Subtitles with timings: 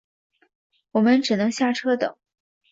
[0.93, 2.17] 我们只能下车等